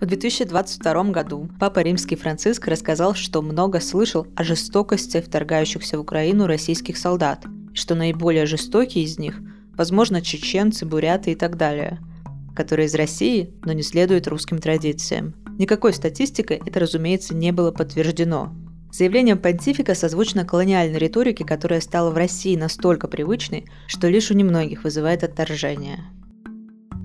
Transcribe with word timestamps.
В 0.00 0.06
2022 0.06 1.04
году 1.10 1.48
Папа 1.58 1.80
Римский 1.80 2.14
Франциск 2.14 2.68
рассказал, 2.68 3.14
что 3.14 3.42
много 3.42 3.80
слышал 3.80 4.28
о 4.36 4.44
жестокости 4.44 5.20
вторгающихся 5.20 5.98
в 5.98 6.02
Украину 6.02 6.46
российских 6.46 6.96
солдат, 6.96 7.44
что 7.74 7.96
наиболее 7.96 8.46
жестокие 8.46 9.02
из 9.02 9.18
них, 9.18 9.40
возможно, 9.72 10.22
чеченцы, 10.22 10.86
буряты 10.86 11.32
и 11.32 11.34
так 11.34 11.56
далее, 11.56 11.98
которые 12.54 12.86
из 12.86 12.94
России, 12.94 13.52
но 13.64 13.72
не 13.72 13.82
следуют 13.82 14.28
русским 14.28 14.58
традициям. 14.58 15.34
Никакой 15.58 15.92
статистикой 15.92 16.62
это, 16.64 16.78
разумеется, 16.78 17.34
не 17.34 17.50
было 17.50 17.72
подтверждено, 17.72 18.54
Заявление 18.90 19.36
понтифика 19.36 19.94
созвучно 19.94 20.46
колониальной 20.46 20.98
риторике, 20.98 21.44
которая 21.44 21.80
стала 21.82 22.10
в 22.10 22.16
России 22.16 22.56
настолько 22.56 23.06
привычной, 23.06 23.66
что 23.86 24.08
лишь 24.08 24.30
у 24.30 24.34
немногих 24.34 24.84
вызывает 24.84 25.24
отторжение. 25.24 26.06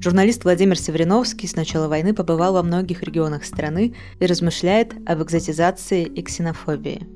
Журналист 0.03 0.43
Владимир 0.43 0.77
Севериновский 0.77 1.47
с 1.47 1.55
начала 1.55 1.87
войны 1.87 2.13
побывал 2.13 2.55
во 2.55 2.61
многих 2.61 3.03
регионах 3.03 3.45
страны 3.45 3.95
и 4.19 4.25
размышляет 4.25 4.93
об 5.07 5.23
экзотизации 5.23 6.03
и 6.03 6.21
ксенофобии. 6.21 7.07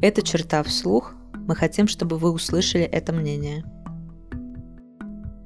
Это 0.00 0.22
черта 0.22 0.62
вслух. 0.62 1.14
Мы 1.34 1.56
хотим, 1.56 1.88
чтобы 1.88 2.18
вы 2.18 2.30
услышали 2.30 2.84
это 2.84 3.12
мнение. 3.12 3.64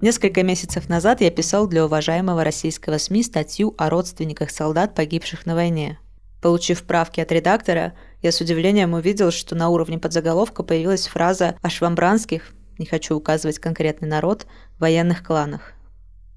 Несколько 0.02 0.42
месяцев 0.42 0.90
назад 0.90 1.22
я 1.22 1.30
писал 1.30 1.66
для 1.66 1.86
уважаемого 1.86 2.44
российского 2.44 2.98
СМИ 2.98 3.22
статью 3.22 3.74
о 3.78 3.88
родственниках 3.88 4.50
солдат, 4.50 4.94
погибших 4.94 5.46
на 5.46 5.54
войне– 5.54 5.98
Получив 6.42 6.84
правки 6.84 7.20
от 7.20 7.32
редактора, 7.32 7.92
я 8.22 8.32
с 8.32 8.40
удивлением 8.40 8.94
увидел, 8.94 9.30
что 9.30 9.54
на 9.54 9.68
уровне 9.68 9.98
подзаголовка 9.98 10.62
появилась 10.62 11.06
фраза 11.06 11.54
о 11.60 11.68
швамбранских, 11.68 12.52
не 12.78 12.86
хочу 12.86 13.14
указывать 13.14 13.58
конкретный 13.58 14.08
народ, 14.08 14.46
военных 14.78 15.22
кланах. 15.22 15.74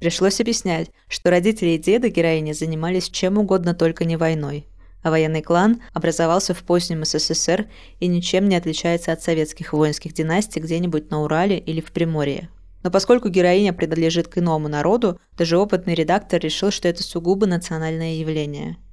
Пришлось 0.04 0.42
объяснять, 0.42 0.92
что 1.08 1.30
родители 1.30 1.70
и 1.70 1.78
деды 1.78 2.10
героини 2.10 2.52
занимались 2.52 3.08
чем 3.08 3.38
угодно, 3.38 3.74
только 3.74 4.04
не 4.04 4.18
войной. 4.18 4.68
А 5.02 5.10
военный 5.10 5.42
клан 5.42 5.82
образовался 5.94 6.54
в 6.54 6.62
позднем 6.64 7.06
СССР 7.06 7.68
и 8.02 8.08
ничем 8.08 8.50
не 8.50 8.58
отличается 8.58 9.14
от 9.14 9.24
советских 9.24 9.72
воинских 9.72 10.12
династий 10.14 10.60
где-нибудь 10.60 11.10
на 11.10 11.24
Урале 11.24 11.58
или 11.58 11.80
в 11.80 11.94
Приморье. 11.94 12.50
Но 12.84 12.92
поскольку 12.92 13.30
героиня 13.30 13.72
принадлежит 13.72 14.28
к 14.28 14.38
иному 14.40 14.68
народу, 14.68 15.22
даже 15.38 15.58
опытный 15.58 15.96
редактор 15.96 16.42
решил, 16.42 16.70
что 16.70 16.90
это 16.90 17.02
сугубо 17.02 17.46
национальное 17.46 18.16
явление– 18.16 18.76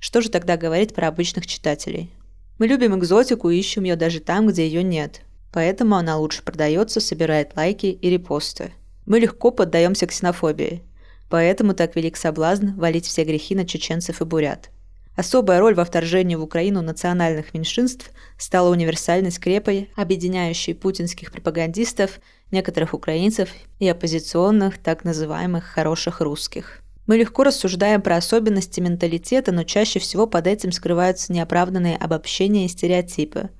что 0.00 0.22
же 0.22 0.30
тогда 0.30 0.56
говорить 0.56 0.94
про 0.94 1.08
обычных 1.08 1.46
читателей? 1.46 2.10
Мы 2.58 2.68
любим 2.68 2.98
экзотику 2.98 3.50
и 3.50 3.58
ищем 3.58 3.84
ее 3.84 3.96
даже 3.96 4.20
там, 4.20 4.46
где 4.46 4.66
ее 4.66 4.82
нет. 4.82 5.20
Поэтому 5.52 5.96
она 5.96 6.16
лучше 6.16 6.42
продается, 6.42 7.00
собирает 7.00 7.54
лайки 7.54 7.86
и 7.86 8.08
репосты. 8.08 8.72
Мы 9.06 9.20
легко 9.20 9.50
поддаемся 9.50 10.06
ксенофобии. 10.06 10.82
Поэтому 11.28 11.74
так 11.74 11.96
велик 11.96 12.16
соблазн 12.16 12.70
валить 12.76 13.06
все 13.06 13.24
грехи 13.24 13.54
на 13.54 13.66
чеченцев 13.66 14.20
и 14.20 14.24
бурят. 14.24 14.70
Особая 15.16 15.60
роль 15.60 15.74
во 15.74 15.84
вторжении 15.84 16.34
в 16.34 16.42
Украину 16.42 16.82
национальных 16.82 17.54
меньшинств 17.54 18.10
стала 18.36 18.70
универсальной 18.70 19.30
скрепой, 19.30 19.90
объединяющей 19.94 20.74
путинских 20.74 21.30
пропагандистов, 21.30 22.18
некоторых 22.50 22.94
украинцев 22.94 23.50
и 23.78 23.88
оппозиционных, 23.88 24.78
так 24.78 25.04
называемых 25.04 25.64
«хороших 25.64 26.20
русских». 26.20 26.80
Мы 27.06 27.18
легко 27.18 27.44
рассуждаем 27.44 28.00
про 28.00 28.16
особенности 28.16 28.80
менталитета, 28.80 29.52
но 29.52 29.62
чаще 29.62 29.98
всего 29.98 30.26
под 30.26 30.46
этим 30.46 30.72
скрываются 30.72 31.32
неоправданные 31.32 31.96
обобщения 31.96 32.64
и 32.64 32.68
стереотипы. 32.68 33.50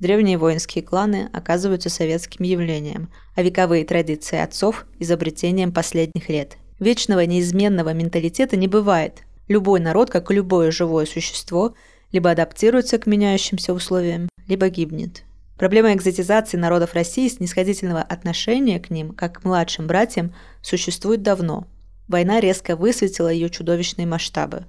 Древние 0.00 0.38
воинские 0.38 0.84
кланы 0.84 1.30
оказываются 1.32 1.88
советским 1.88 2.44
явлением, 2.44 3.10
а 3.34 3.42
вековые 3.42 3.84
традиции 3.84 4.38
отцов– 4.38 4.86
изобретением 4.98 5.72
последних 5.72 6.28
лет. 6.28 6.56
Вечного 6.80 7.24
неизменного 7.24 7.92
менталитета 7.92 8.56
не 8.56 8.68
бывает. 8.68 9.22
Любой 9.48 9.80
народ, 9.80 10.10
как 10.10 10.30
и 10.30 10.34
любое 10.34 10.70
живое 10.70 11.06
существо, 11.06 11.74
либо 12.12 12.30
адаптируется 12.30 12.98
к 12.98 13.06
меняющимся 13.06 13.72
условиям, 13.72 14.28
либо 14.46 14.68
гибнет. 14.68 15.22
Проблема 15.56 15.92
экзотизации 15.92 16.56
народов 16.56 16.94
России 16.94 17.28
снисходительного 17.28 18.02
отношения 18.02 18.80
к 18.80 18.90
ним, 18.90 19.12
как 19.12 19.40
к 19.40 19.44
младшим 19.44 19.86
братьям, 19.86 20.34
существует 20.62 21.22
давно– 21.22 21.66
Война 22.06 22.38
резко 22.38 22.76
высветила 22.76 23.28
ее 23.28 23.48
чудовищные 23.48 24.06
масштабы. 24.06 24.66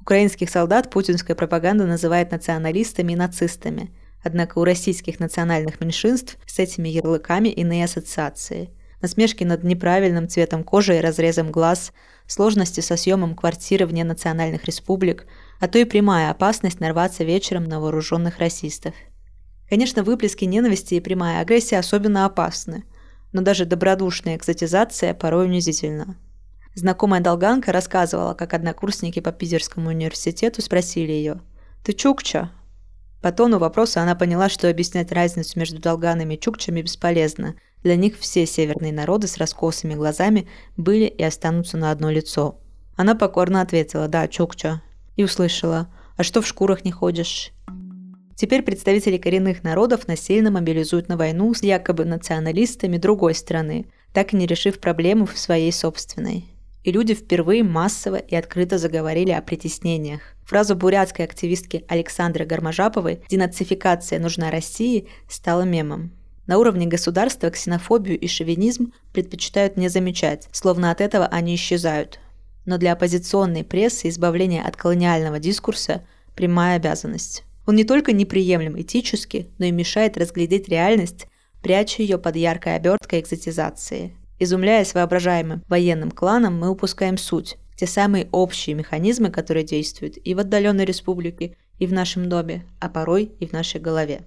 Украинских 0.00 0.48
солдат 0.48 0.90
путинская 0.90 1.36
пропаганда 1.36 1.84
называет 1.84 2.30
националистами 2.30 3.12
и 3.12 3.16
нацистами, 3.16 3.90
однако 4.22 4.58
у 4.58 4.64
российских 4.64 5.20
национальных 5.20 5.80
меньшинств 5.80 6.36
с 6.46 6.58
этими 6.58 6.88
ярлыками 6.88 7.48
иные 7.48 7.84
ассоциации. 7.84 8.70
Насмешки 9.00 9.44
над 9.44 9.64
неправильным 9.64 10.28
цветом 10.28 10.62
кожи 10.62 10.96
и 10.96 11.00
разрезом 11.00 11.50
глаз, 11.50 11.92
сложности 12.26 12.80
со 12.80 12.96
съемом 12.96 13.34
квартиры 13.34 13.86
вне 13.86 14.04
национальных 14.04 14.64
республик, 14.66 15.26
а 15.58 15.68
то 15.68 15.78
и 15.78 15.84
прямая 15.84 16.30
опасность 16.30 16.80
нарваться 16.80 17.24
вечером 17.24 17.64
на 17.64 17.80
вооруженных 17.80 18.38
расистов. 18.38 18.94
Конечно, 19.68 20.02
выплески 20.02 20.44
ненависти 20.44 20.94
и 20.94 21.00
прямая 21.00 21.40
агрессия 21.40 21.78
особенно 21.78 22.26
опасны, 22.26 22.84
но 23.32 23.40
даже 23.40 23.64
добродушная 23.64 24.36
экзотизация 24.36 25.14
порой 25.14 25.46
унизительна. 25.46 26.16
Знакомая 26.74 27.20
долганка 27.20 27.72
рассказывала, 27.72 28.34
как 28.34 28.54
однокурсники 28.54 29.20
по 29.20 29.32
Питерскому 29.32 29.88
университету 29.88 30.62
спросили 30.62 31.12
ее 31.12 31.40
«Ты 31.84 31.92
чукча?» 31.92 32.50
По 33.20 33.32
тону 33.32 33.58
вопроса 33.58 34.02
она 34.02 34.14
поняла, 34.14 34.48
что 34.48 34.68
объяснять 34.68 35.12
разницу 35.12 35.58
между 35.58 35.78
долганами 35.78 36.34
и 36.34 36.40
чукчами 36.40 36.80
бесполезно. 36.80 37.54
Для 37.82 37.96
них 37.96 38.18
все 38.18 38.46
северные 38.46 38.92
народы 38.92 39.26
с 39.26 39.36
раскосыми 39.36 39.94
глазами 39.94 40.48
были 40.76 41.04
и 41.04 41.22
останутся 41.22 41.76
на 41.76 41.90
одно 41.90 42.10
лицо. 42.10 42.58
Она 42.96 43.14
покорно 43.14 43.60
ответила 43.60 44.08
«Да, 44.08 44.26
чукча» 44.28 44.82
и 45.16 45.24
услышала 45.24 45.88
«А 46.16 46.22
что 46.22 46.40
в 46.42 46.46
шкурах 46.46 46.84
не 46.84 46.92
ходишь?» 46.92 47.52
Теперь 48.36 48.62
представители 48.62 49.18
коренных 49.18 49.64
народов 49.64 50.08
насильно 50.08 50.50
мобилизуют 50.50 51.08
на 51.08 51.18
войну 51.18 51.52
с 51.52 51.62
якобы 51.62 52.06
националистами 52.06 52.96
другой 52.96 53.34
страны, 53.34 53.86
так 54.14 54.32
и 54.32 54.36
не 54.36 54.46
решив 54.46 54.80
проблему 54.80 55.26
в 55.26 55.38
своей 55.38 55.72
собственной 55.72 56.46
и 56.84 56.92
люди 56.92 57.14
впервые 57.14 57.62
массово 57.62 58.16
и 58.16 58.34
открыто 58.34 58.78
заговорили 58.78 59.30
о 59.30 59.42
притеснениях. 59.42 60.20
Фразу 60.44 60.74
бурятской 60.74 61.24
активистки 61.24 61.84
Александры 61.88 62.44
Гарможаповой 62.44 63.20
«денацификация 63.28 64.18
нужна 64.18 64.50
России» 64.50 65.08
стала 65.28 65.62
мемом. 65.62 66.12
На 66.46 66.58
уровне 66.58 66.86
государства 66.86 67.50
ксенофобию 67.50 68.18
и 68.18 68.26
шовинизм 68.26 68.92
предпочитают 69.12 69.76
не 69.76 69.88
замечать, 69.88 70.48
словно 70.50 70.90
от 70.90 71.00
этого 71.00 71.26
они 71.26 71.54
исчезают. 71.54 72.18
Но 72.64 72.78
для 72.78 72.92
оппозиционной 72.92 73.62
прессы 73.62 74.08
избавление 74.08 74.62
от 74.62 74.76
колониального 74.76 75.38
дискурса– 75.38 76.02
прямая 76.34 76.76
обязанность. 76.76 77.44
Он 77.66 77.76
не 77.76 77.84
только 77.84 78.12
неприемлем 78.12 78.80
этически, 78.80 79.48
но 79.58 79.66
и 79.66 79.70
мешает 79.70 80.16
разглядеть 80.16 80.68
реальность, 80.68 81.28
пряча 81.62 82.02
ее 82.02 82.18
под 82.18 82.34
яркой 82.36 82.76
оберткой 82.76 83.20
экзотизации– 83.20 84.16
Изумляясь 84.42 84.94
воображаемым 84.94 85.62
военным 85.68 86.10
кланам, 86.10 86.58
мы 86.58 86.70
упускаем 86.70 87.18
суть. 87.18 87.58
Те 87.76 87.86
самые 87.86 88.26
общие 88.32 88.74
механизмы, 88.74 89.30
которые 89.30 89.64
действуют 89.64 90.16
и 90.16 90.34
в 90.34 90.38
отдаленной 90.38 90.86
республике, 90.86 91.56
и 91.78 91.86
в 91.86 91.92
нашем 91.92 92.28
доме, 92.28 92.64
а 92.80 92.88
порой 92.88 93.32
и 93.38 93.46
в 93.46 93.52
нашей 93.52 93.82
голове. 93.82 94.22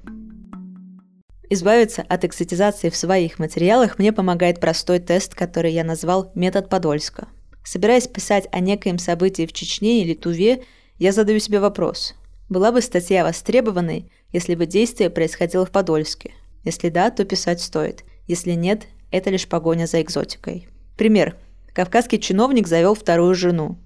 Избавиться 1.49 2.03
от 2.07 2.25
экзотизации 2.25 2.89
в 2.89 2.95
своих 2.95 3.39
материалах 3.39 3.97
мне 3.97 4.13
помогает 4.13 4.59
простой 4.59 4.99
тест, 4.99 5.33
который 5.33 5.73
я 5.73 5.83
назвал 5.83 6.31
«метод 6.35 6.69
Подольска». 6.69 7.27
Собираясь 7.63 8.07
писать 8.07 8.47
о 8.51 8.59
некоем 8.59 8.99
событии 8.99 9.47
в 9.47 9.53
Чечне 9.53 10.03
или 10.03 10.13
Туве, 10.13 10.63
я 10.99 11.11
задаю 11.11 11.39
себе 11.39 11.59
вопрос. 11.59 12.13
Была 12.49 12.71
бы 12.71 12.81
статья 12.81 13.23
востребованной, 13.23 14.11
если 14.31 14.53
бы 14.53 14.67
действие 14.67 15.09
происходило 15.09 15.65
в 15.65 15.71
Подольске? 15.71 16.33
Если 16.63 16.89
да, 16.89 17.09
то 17.09 17.25
писать 17.25 17.61
стоит. 17.61 18.03
Если 18.27 18.51
нет, 18.51 18.87
это 19.13 19.29
лишь 19.29 19.47
погоня 19.47 19.85
за 19.85 20.01
экзотикой. 20.01 20.67
Пример. 20.97 21.37
Кавказский 21.73 22.19
чиновник 22.19 22.67
завел 22.67 22.95
вторую 22.95 23.35
жену. 23.35 23.77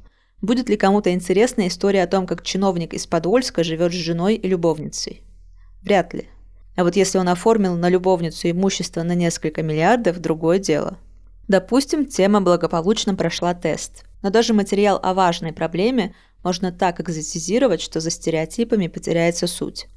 Будет 0.42 0.70
ли 0.70 0.78
кому-то 0.78 1.12
интересна 1.14 1.68
история 1.68 2.04
о 2.04 2.08
том, 2.08 2.26
как 2.26 2.44
чиновник 2.44 2.94
из 2.94 3.08
Подольска 3.08 3.64
живет 3.66 3.92
с 3.92 3.96
женой 3.96 4.36
и 4.36 4.48
любовницей? 4.48 5.24
Вряд 5.82 6.14
ли. 6.14 6.30
А 6.78 6.84
вот 6.86 6.96
если 6.96 7.18
он 7.18 7.28
оформил 7.28 7.76
на 7.76 7.90
любовницу 7.90 8.50
имущество 8.50 9.04
на 9.04 9.16
несколько 9.16 9.64
миллиардов, 9.64 10.20
другое 10.20 10.60
дело. 10.60 10.98
Допустим, 11.50 12.06
тема 12.06 12.40
благополучно 12.40 13.14
прошла 13.14 13.54
тест. 13.54 14.06
Но 14.22 14.30
даже 14.30 14.54
материал 14.54 14.98
о 15.04 15.14
важной 15.14 15.52
проблеме 15.52 16.16
можно 16.42 16.72
так 16.72 17.02
экзотизировать, 17.02 17.82
что 17.82 18.00
за 18.00 18.12
стереотипами 18.12 18.88
потеряется 18.88 19.46
суть. 19.48 19.88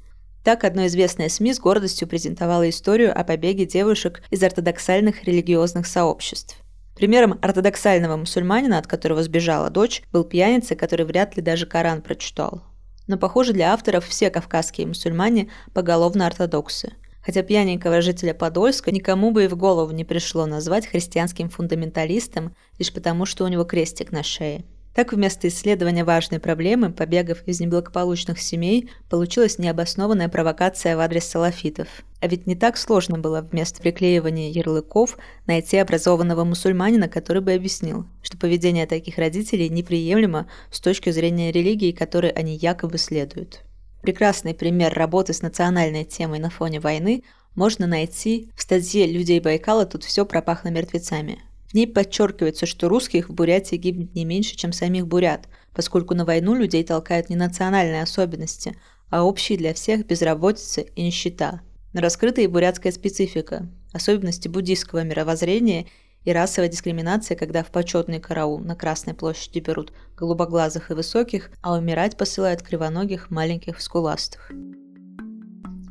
Так, 0.43 0.63
одно 0.63 0.87
известное 0.87 1.29
СМИ 1.29 1.53
с 1.53 1.59
гордостью 1.59 2.07
презентовало 2.07 2.67
историю 2.69 3.17
о 3.17 3.23
побеге 3.23 3.65
девушек 3.65 4.23
из 4.31 4.41
ортодоксальных 4.41 5.23
религиозных 5.25 5.85
сообществ. 5.85 6.57
Примером 6.95 7.37
ортодоксального 7.41 8.17
мусульманина, 8.17 8.79
от 8.79 8.87
которого 8.87 9.21
сбежала 9.23 9.69
дочь, 9.69 10.01
был 10.11 10.23
пьяница, 10.23 10.75
который 10.75 11.05
вряд 11.05 11.35
ли 11.35 11.43
даже 11.43 11.65
Коран 11.65 12.01
прочитал. 12.01 12.63
Но, 13.07 13.17
похоже, 13.17 13.53
для 13.53 13.73
авторов 13.73 14.07
все 14.07 14.29
кавказские 14.29 14.87
мусульмане 14.87 15.49
поголовно 15.73 16.25
ортодоксы. 16.25 16.93
Хотя 17.23 17.43
пьяненького 17.43 18.01
жителя 18.01 18.33
Подольска 18.33 18.91
никому 18.91 19.31
бы 19.31 19.45
и 19.45 19.47
в 19.47 19.55
голову 19.55 19.91
не 19.91 20.03
пришло 20.03 20.47
назвать 20.47 20.87
христианским 20.87 21.49
фундаменталистом 21.49 22.55
лишь 22.79 22.91
потому, 22.91 23.25
что 23.25 23.45
у 23.45 23.47
него 23.47 23.63
крестик 23.63 24.11
на 24.11 24.23
шее. 24.23 24.65
Так 24.93 25.13
вместо 25.13 25.47
исследования 25.47 26.03
важной 26.03 26.39
проблемы 26.39 26.91
побегов 26.91 27.43
из 27.45 27.61
неблагополучных 27.61 28.41
семей 28.41 28.89
получилась 29.09 29.57
необоснованная 29.57 30.27
провокация 30.27 30.97
в 30.97 30.99
адрес 30.99 31.25
салафитов. 31.25 31.87
А 32.19 32.27
ведь 32.27 32.45
не 32.45 32.55
так 32.55 32.77
сложно 32.77 33.17
было 33.17 33.41
вместо 33.41 33.81
приклеивания 33.81 34.49
ярлыков 34.49 35.17
найти 35.47 35.77
образованного 35.77 36.43
мусульманина, 36.43 37.07
который 37.07 37.41
бы 37.41 37.53
объяснил, 37.53 38.05
что 38.21 38.37
поведение 38.37 38.85
таких 38.85 39.17
родителей 39.17 39.69
неприемлемо 39.69 40.47
с 40.71 40.81
точки 40.81 41.09
зрения 41.09 41.51
религии, 41.51 41.93
которой 41.93 42.31
они 42.31 42.57
якобы 42.57 42.97
следуют. 42.97 43.61
Прекрасный 44.01 44.53
пример 44.53 44.93
работы 44.93 45.31
с 45.31 45.41
национальной 45.41 46.03
темой 46.03 46.39
на 46.39 46.49
фоне 46.49 46.79
войны 46.81 47.23
можно 47.55 47.87
найти 47.87 48.51
в 48.55 48.61
статье 48.61 49.05
«Людей 49.05 49.39
Байкала 49.39 49.85
тут 49.85 50.03
все 50.03 50.25
пропахло 50.25 50.69
мертвецами», 50.69 51.39
в 51.71 51.73
ней 51.73 51.87
подчеркивается, 51.87 52.65
что 52.65 52.89
русских 52.89 53.29
в 53.29 53.33
Бурятии 53.33 53.77
гибнет 53.77 54.13
не 54.13 54.25
меньше, 54.25 54.57
чем 54.57 54.73
самих 54.73 55.07
бурят, 55.07 55.47
поскольку 55.73 56.13
на 56.13 56.25
войну 56.25 56.53
людей 56.53 56.83
толкают 56.83 57.29
не 57.29 57.37
национальные 57.37 58.03
особенности, 58.03 58.75
а 59.09 59.23
общие 59.23 59.57
для 59.57 59.73
всех 59.73 60.05
безработица 60.05 60.81
и 60.81 61.01
нищета. 61.01 61.61
Но 61.93 62.01
раскрыта 62.01 62.41
и 62.41 62.47
бурятская 62.47 62.91
специфика, 62.91 63.69
особенности 63.93 64.49
буддийского 64.49 65.03
мировоззрения 65.03 65.87
и 66.25 66.33
расовая 66.33 66.69
дискриминация, 66.69 67.37
когда 67.37 67.63
в 67.63 67.67
почетный 67.67 68.19
караул 68.19 68.59
на 68.59 68.75
Красной 68.75 69.13
площади 69.13 69.59
берут 69.59 69.93
голубоглазых 70.17 70.91
и 70.91 70.93
высоких, 70.93 71.51
а 71.61 71.77
умирать 71.77 72.17
посылают 72.17 72.63
кривоногих, 72.63 73.31
маленьких, 73.31 73.79
скуластых. 73.79 74.51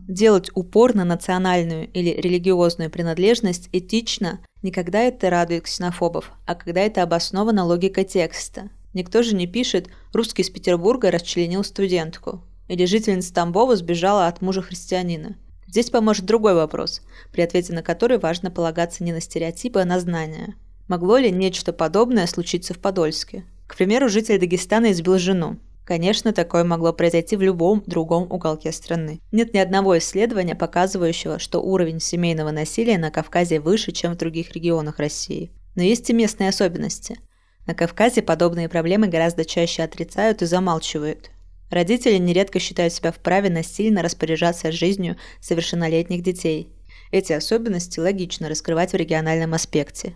Делать 0.06 0.50
упор 0.54 0.94
на 0.94 1.04
национальную 1.04 1.90
или 1.90 2.10
религиозную 2.10 2.90
принадлежность 2.90 3.70
этично 3.72 4.40
не 4.62 4.70
когда 4.70 5.00
это 5.00 5.30
радует 5.30 5.64
ксенофобов, 5.64 6.32
а 6.46 6.54
когда 6.54 6.80
это 6.80 7.02
обоснована 7.02 7.64
логика 7.64 8.04
текста. 8.04 8.68
Никто 8.92 9.22
же 9.22 9.34
не 9.34 9.46
пишет 9.46 9.88
«русский 10.12 10.42
из 10.42 10.50
Петербурга 10.50 11.10
расчленил 11.10 11.64
студентку» 11.64 12.42
или 12.68 12.84
«жительница 12.84 13.32
Тамбова 13.32 13.76
сбежала 13.76 14.26
от 14.26 14.42
мужа 14.42 14.62
христианина». 14.62 15.36
Здесь 15.66 15.90
поможет 15.90 16.24
другой 16.24 16.54
вопрос, 16.54 17.00
при 17.32 17.42
ответе 17.42 17.72
на 17.72 17.82
который 17.82 18.18
важно 18.18 18.50
полагаться 18.50 19.04
не 19.04 19.12
на 19.12 19.20
стереотипы, 19.20 19.80
а 19.80 19.84
на 19.84 20.00
знания. 20.00 20.56
Могло 20.88 21.16
ли 21.16 21.30
нечто 21.30 21.72
подобное 21.72 22.26
случиться 22.26 22.74
в 22.74 22.78
Подольске? 22.80 23.44
К 23.68 23.76
примеру, 23.76 24.08
житель 24.08 24.40
Дагестана 24.40 24.90
избил 24.90 25.18
жену. 25.18 25.58
Конечно, 25.90 26.32
такое 26.32 26.62
могло 26.62 26.92
произойти 26.92 27.34
в 27.34 27.42
любом 27.42 27.82
другом 27.84 28.30
уголке 28.30 28.70
страны. 28.70 29.20
Нет 29.32 29.52
ни 29.54 29.58
одного 29.58 29.98
исследования, 29.98 30.54
показывающего, 30.54 31.40
что 31.40 31.60
уровень 31.60 31.98
семейного 31.98 32.52
насилия 32.52 32.96
на 32.96 33.10
Кавказе 33.10 33.58
выше, 33.58 33.90
чем 33.90 34.12
в 34.12 34.16
других 34.16 34.52
регионах 34.52 35.00
России. 35.00 35.50
Но 35.74 35.82
есть 35.82 36.08
и 36.08 36.12
местные 36.12 36.50
особенности. 36.50 37.18
На 37.66 37.74
Кавказе 37.74 38.22
подобные 38.22 38.68
проблемы 38.68 39.08
гораздо 39.08 39.44
чаще 39.44 39.82
отрицают 39.82 40.42
и 40.42 40.46
замалчивают. 40.46 41.32
Родители 41.70 42.18
нередко 42.18 42.60
считают 42.60 42.92
себя 42.92 43.10
вправе 43.10 43.50
насильно 43.50 44.00
распоряжаться 44.00 44.70
жизнью 44.70 45.16
совершеннолетних 45.40 46.22
детей. 46.22 46.68
Эти 47.10 47.32
особенности 47.32 47.98
логично 47.98 48.48
раскрывать 48.48 48.92
в 48.92 48.96
региональном 48.96 49.54
аспекте. 49.54 50.14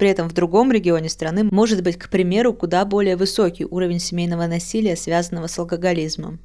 При 0.00 0.08
этом 0.08 0.30
в 0.30 0.32
другом 0.32 0.72
регионе 0.72 1.10
страны 1.10 1.44
может 1.44 1.82
быть, 1.82 1.98
к 1.98 2.08
примеру, 2.08 2.54
куда 2.54 2.86
более 2.86 3.16
высокий 3.16 3.66
уровень 3.66 4.00
семейного 4.00 4.46
насилия, 4.46 4.96
связанного 4.96 5.46
с 5.46 5.58
алкоголизмом. 5.58 6.40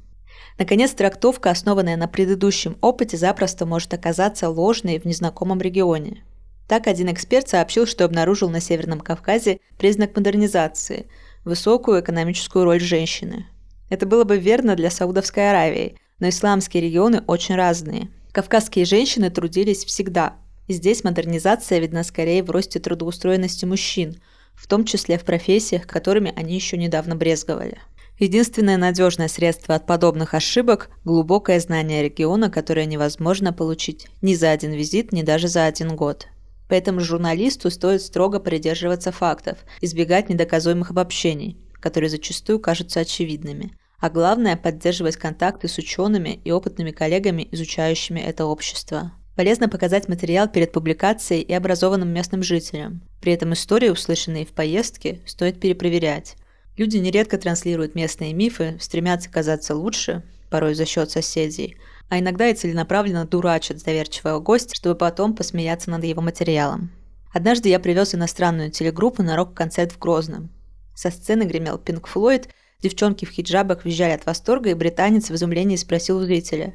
Наконец, 0.58 0.90
трактовка, 0.90 1.50
основанная 1.50 1.96
на 1.96 2.06
предыдущем 2.06 2.76
опыте, 2.82 3.16
запросто 3.16 3.64
может 3.64 3.94
оказаться 3.94 4.50
ложной 4.50 4.98
в 4.98 5.06
незнакомом 5.06 5.58
регионе. 5.62 6.22
Так 6.68 6.86
один 6.86 7.10
эксперт 7.10 7.48
сообщил, 7.48 7.86
что 7.86 8.04
обнаружил 8.04 8.50
на 8.50 8.60
Северном 8.60 9.00
Кавказе 9.00 9.60
признак 9.78 10.14
модернизации– 10.14 11.06
высокую 11.46 12.02
экономическую 12.02 12.66
роль 12.66 12.80
женщины. 12.80 13.46
Это 13.88 14.04
было 14.04 14.24
бы 14.24 14.36
верно 14.36 14.76
для 14.76 14.90
Саудовской 14.90 15.48
Аравии, 15.48 15.96
но 16.18 16.28
исламские 16.28 16.82
регионы 16.82 17.22
очень 17.26 17.54
разные. 17.54 18.10
Кавказские 18.32 18.84
женщины 18.84 19.30
трудились 19.30 19.86
всегда– 19.86 20.34
здесь 20.74 21.04
модернизация 21.04 21.78
видна 21.78 22.04
скорее 22.04 22.42
в 22.42 22.50
росте 22.50 22.78
трудоустроенности 22.80 23.64
мужчин, 23.64 24.20
в 24.54 24.66
том 24.66 24.84
числе 24.84 25.18
в 25.18 25.24
профессиях, 25.24 25.86
которыми 25.86 26.32
они 26.36 26.54
еще 26.54 26.76
недавно 26.76 27.16
брезговали. 27.16 27.78
Единственное 28.18 28.78
надежное 28.78 29.28
средство 29.28 29.74
от 29.74 29.86
подобных 29.86 30.32
ошибок– 30.32 30.88
глубокое 31.04 31.60
знание 31.60 32.02
региона, 32.02 32.50
которое 32.50 32.86
невозможно 32.86 33.52
получить 33.52 34.08
ни 34.22 34.34
за 34.34 34.52
один 34.52 34.72
визит, 34.72 35.12
ни 35.12 35.20
даже 35.20 35.48
за 35.48 35.66
один 35.66 35.94
год. 35.94 36.26
Поэтому 36.68 37.00
журналисту 37.00 37.70
стоит 37.70 38.00
строго 38.00 38.40
придерживаться 38.40 39.12
фактов, 39.12 39.58
избегать 39.82 40.30
недоказуемых 40.30 40.90
обобщений, 40.90 41.58
которые 41.74 42.08
зачастую 42.08 42.58
кажутся 42.58 43.00
очевидными. 43.00 43.76
А 44.00 44.08
главное– 44.08 44.56
поддерживать 44.62 45.16
контакты 45.16 45.68
с 45.68 45.76
учеными 45.76 46.40
и 46.42 46.50
опытными 46.50 46.92
коллегами, 46.92 47.46
изучающими 47.52 48.20
это 48.20 48.46
общество. 48.46 49.12
Полезно 49.36 49.68
показать 49.68 50.08
материал 50.08 50.48
перед 50.48 50.72
публикацией 50.72 51.42
и 51.42 51.52
образованным 51.52 52.08
местным 52.08 52.42
жителям. 52.42 53.02
При 53.20 53.32
этом 53.32 53.52
истории, 53.52 53.90
услышанные 53.90 54.46
в 54.46 54.52
поездке, 54.52 55.20
стоит 55.26 55.60
перепроверять. 55.60 56.36
Люди 56.78 56.96
нередко 56.96 57.36
транслируют 57.36 57.94
местные 57.94 58.32
мифы, 58.32 58.78
стремятся 58.80 59.30
казаться 59.30 59.74
лучше, 59.74 60.22
порой 60.48 60.74
за 60.74 60.86
счет 60.86 61.10
соседей, 61.10 61.76
а 62.08 62.18
иногда 62.18 62.48
и 62.48 62.54
целенаправленно 62.54 63.26
дурачат 63.26 63.84
доверчивого 63.84 64.40
гостя, 64.40 64.74
чтобы 64.74 64.94
потом 64.94 65.34
посмеяться 65.34 65.90
над 65.90 66.04
его 66.04 66.22
материалом. 66.22 66.90
Однажды 67.30 67.68
я 67.68 67.78
привез 67.78 68.14
иностранную 68.14 68.70
телегруппу 68.70 69.22
на 69.22 69.36
рок-концерт 69.36 69.92
в 69.92 69.98
Грозном. 69.98 70.48
Со 70.94 71.10
сцены 71.10 71.42
гремел 71.42 71.76
Пинк 71.76 72.06
Флойд, 72.06 72.48
девчонки 72.80 73.26
в 73.26 73.30
хиджабах 73.30 73.84
визжали 73.84 74.12
от 74.12 74.24
восторга, 74.24 74.70
и 74.70 74.74
британец 74.74 75.28
в 75.28 75.34
изумлении 75.34 75.76
спросил 75.76 76.16
у 76.16 76.24
зрителя, 76.24 76.74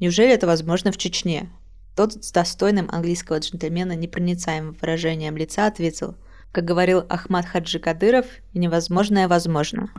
«Неужели 0.00 0.32
это 0.32 0.46
возможно 0.46 0.90
в 0.90 0.96
Чечне?» 0.96 1.50
Тот 1.98 2.12
с 2.24 2.30
достойным 2.30 2.88
английского 2.92 3.40
джентльмена 3.40 3.96
непроницаемым 3.96 4.76
выражением 4.80 5.36
лица 5.36 5.66
ответил, 5.66 6.14
как 6.52 6.64
говорил 6.64 7.02
Ахмад 7.08 7.44
Хаджи 7.44 7.80
Кадыров, 7.80 8.24
невозможное 8.54 9.26
возможно. 9.26 9.90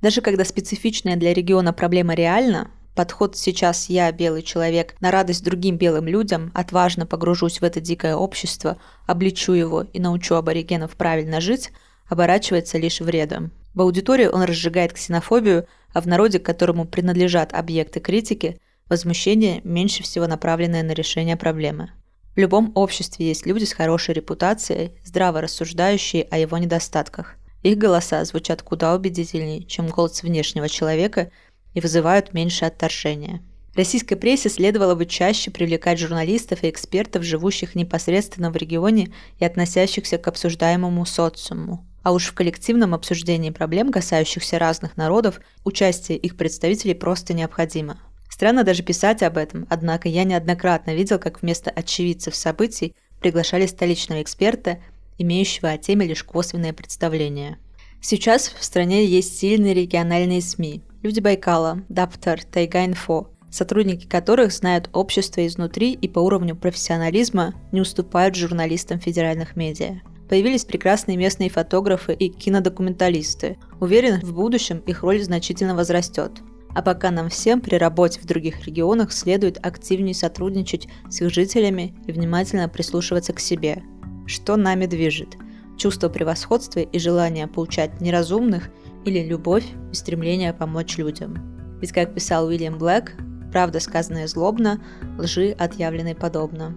Даже 0.00 0.20
когда 0.20 0.44
специфичная 0.44 1.16
для 1.16 1.34
региона 1.34 1.72
проблема 1.72 2.14
реальна, 2.14 2.70
подход 2.94 3.36
«сейчас 3.36 3.88
я, 3.88 4.12
белый 4.12 4.42
человек, 4.42 4.94
на 5.00 5.10
радость 5.10 5.42
другим 5.42 5.76
белым 5.76 6.06
людям, 6.06 6.52
отважно 6.54 7.04
погружусь 7.04 7.60
в 7.60 7.64
это 7.64 7.80
дикое 7.80 8.14
общество, 8.14 8.78
обличу 9.08 9.54
его 9.54 9.82
и 9.92 9.98
научу 9.98 10.36
аборигенов 10.36 10.92
правильно 10.92 11.40
жить», 11.40 11.72
оборачивается 12.08 12.78
лишь 12.78 13.00
вредом. 13.00 13.50
В 13.74 13.80
аудитории 13.80 14.26
он 14.26 14.44
разжигает 14.44 14.92
ксенофобию, 14.92 15.66
а 15.92 16.00
в 16.00 16.06
народе, 16.06 16.38
к 16.38 16.44
которому 16.44 16.84
принадлежат 16.84 17.52
объекты 17.52 17.98
критики, 17.98 18.60
Возмущение 18.88 19.62
меньше 19.64 20.02
всего 20.02 20.26
направленное 20.26 20.82
на 20.82 20.92
решение 20.92 21.36
проблемы. 21.36 21.90
В 22.36 22.38
любом 22.38 22.72
обществе 22.74 23.26
есть 23.26 23.46
люди 23.46 23.64
с 23.64 23.72
хорошей 23.72 24.14
репутацией, 24.14 24.92
здраво 25.04 25.40
рассуждающие 25.40 26.24
о 26.24 26.36
его 26.36 26.58
недостатках. 26.58 27.36
Их 27.62 27.78
голоса 27.78 28.22
звучат 28.24 28.62
куда 28.62 28.94
убедительнее, 28.94 29.62
чем 29.62 29.88
голос 29.88 30.22
внешнего 30.22 30.68
человека 30.68 31.30
и 31.72 31.80
вызывают 31.80 32.34
меньше 32.34 32.66
отторжения. 32.66 33.40
Российской 33.74 34.16
прессе 34.16 34.50
следовало 34.50 34.94
бы 34.94 35.06
чаще 35.06 35.50
привлекать 35.50 35.98
журналистов 35.98 36.62
и 36.62 36.70
экспертов, 36.70 37.24
живущих 37.24 37.74
непосредственно 37.74 38.50
в 38.50 38.56
регионе 38.56 39.12
и 39.38 39.44
относящихся 39.44 40.18
к 40.18 40.28
обсуждаемому 40.28 41.06
социуму. 41.06 41.86
А 42.02 42.12
уж 42.12 42.26
в 42.26 42.34
коллективном 42.34 42.92
обсуждении 42.94 43.50
проблем, 43.50 43.90
касающихся 43.90 44.58
разных 44.58 44.96
народов, 44.98 45.40
участие 45.64 46.18
их 46.18 46.36
представителей 46.36 46.94
просто 46.94 47.32
необходимо. 47.32 47.98
Странно 48.34 48.64
даже 48.64 48.82
писать 48.82 49.22
об 49.22 49.36
этом, 49.36 49.64
однако 49.70 50.08
я 50.08 50.24
неоднократно 50.24 50.92
видел, 50.92 51.20
как 51.20 51.40
вместо 51.40 51.70
очевидцев 51.70 52.34
событий 52.34 52.92
приглашали 53.20 53.64
столичного 53.64 54.22
эксперта, 54.22 54.80
имеющего 55.18 55.70
о 55.70 55.78
теме 55.78 56.04
лишь 56.04 56.24
косвенное 56.24 56.72
представление. 56.72 57.58
Сейчас 58.00 58.48
в 58.48 58.64
стране 58.64 59.06
есть 59.06 59.38
сильные 59.38 59.72
региональные 59.72 60.42
СМИ. 60.42 60.82
Люди 61.04 61.20
Байкала, 61.20 61.84
Даптар, 61.88 62.40
Тайга-Инфо, 62.42 63.28
сотрудники 63.52 64.08
которых 64.08 64.52
знают 64.52 64.90
общество 64.92 65.46
изнутри 65.46 65.92
и 65.92 66.08
по 66.08 66.18
уровню 66.18 66.56
профессионализма 66.56 67.54
не 67.70 67.80
уступают 67.80 68.34
журналистам 68.34 68.98
федеральных 68.98 69.54
медиа. 69.54 70.00
Появились 70.28 70.64
прекрасные 70.64 71.16
местные 71.16 71.50
фотографы 71.50 72.14
и 72.14 72.30
кинодокументалисты. 72.30 73.58
Уверен, 73.78 74.18
в 74.22 74.34
будущем 74.34 74.78
их 74.78 75.04
роль 75.04 75.22
значительно 75.22 75.76
возрастет. 75.76 76.32
А 76.74 76.82
пока 76.82 77.10
нам 77.10 77.28
всем 77.28 77.60
при 77.60 77.76
работе 77.76 78.20
в 78.20 78.26
других 78.26 78.66
регионах 78.66 79.12
следует 79.12 79.64
активнее 79.64 80.14
сотрудничать 80.14 80.88
с 81.08 81.20
их 81.20 81.30
жителями 81.32 81.94
и 82.06 82.12
внимательно 82.12 82.68
прислушиваться 82.68 83.32
к 83.32 83.40
себе. 83.40 83.82
Что 84.26 84.56
нами 84.56 84.86
движет? 84.86 85.36
Чувство 85.78 86.08
превосходства 86.08 86.80
и 86.80 86.98
желание 86.98 87.46
получать 87.46 88.00
неразумных 88.00 88.70
или 89.04 89.20
любовь 89.20 89.66
и 89.92 89.94
стремление 89.94 90.52
помочь 90.52 90.96
людям. 90.98 91.78
Ведь, 91.80 91.92
как 91.92 92.14
писал 92.14 92.46
Уильям 92.46 92.78
Блэк, 92.78 93.12
правда, 93.52 93.78
сказанная 93.78 94.26
злобно, 94.26 94.82
лжи, 95.18 95.54
отъявленной 95.56 96.14
подобно. 96.14 96.74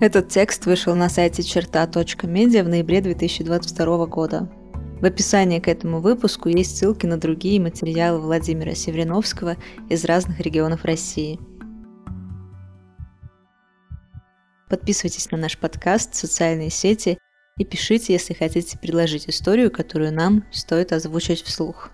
Этот 0.00 0.28
текст 0.28 0.64
вышел 0.64 0.94
на 0.94 1.10
сайте 1.10 1.42
черта.медиа 1.42 2.64
в 2.64 2.68
ноябре 2.68 3.02
2022 3.02 4.06
года. 4.06 4.48
В 5.00 5.04
описании 5.06 5.60
к 5.60 5.68
этому 5.68 6.00
выпуску 6.00 6.50
есть 6.50 6.76
ссылки 6.76 7.06
на 7.06 7.16
другие 7.16 7.58
материалы 7.58 8.20
Владимира 8.20 8.74
Севриновского 8.74 9.56
из 9.88 10.04
разных 10.04 10.40
регионов 10.40 10.84
России. 10.84 11.40
Подписывайтесь 14.68 15.30
на 15.30 15.38
наш 15.38 15.56
подкаст, 15.56 16.14
социальные 16.14 16.68
сети 16.68 17.16
и 17.56 17.64
пишите, 17.64 18.12
если 18.12 18.34
хотите 18.34 18.78
предложить 18.78 19.26
историю, 19.26 19.70
которую 19.70 20.12
нам 20.12 20.44
стоит 20.52 20.92
озвучить 20.92 21.40
вслух. 21.42 21.90